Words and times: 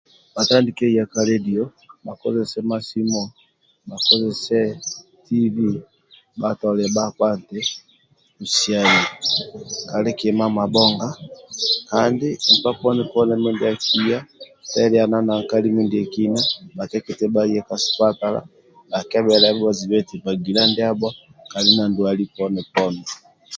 Bhatandike 0.35 0.85
ya 0.97 1.05
ka 1.11 1.21
ledio 1.29 1.63
bhakozese 2.05 2.57
ma 2.69 2.77
simu 2.87 3.21
bhakozese 3.89 4.59
tivi 5.23 5.69
bhatolie 6.39 6.87
bhakpa 6.95 7.25
eti 7.35 7.59
busiani 8.37 9.01
kali 9.89 10.11
kima 10.19 10.45
mabhonga 10.57 11.09
kandi 11.89 12.27
nkpa 12.53 12.71
poni 12.79 13.03
poni 13.11 13.33
mindia 13.43 13.67
akitelana 13.73 15.17
na 15.27 15.33
nkali 15.41 15.67
mindiekina 15.75 16.41
bhatekete 16.75 17.25
bhaye 17.33 17.59
ka 17.67 17.75
sipatala 17.83 18.39
bhakebele 18.89 19.47
bhazibe 19.59 19.95
eti 20.01 20.15
magila 20.25 20.61
ndiabho 20.69 21.09
kali 21.51 21.71
na 21.77 21.83
ndwali 21.89 22.23
poni 22.35 22.61
poni 22.73 23.03